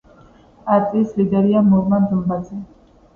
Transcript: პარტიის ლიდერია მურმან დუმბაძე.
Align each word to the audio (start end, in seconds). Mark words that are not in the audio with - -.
პარტიის 0.69 1.11
ლიდერია 1.19 1.61
მურმან 1.67 2.09
დუმბაძე. 2.15 2.59